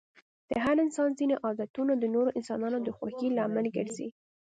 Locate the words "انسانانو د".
2.39-2.89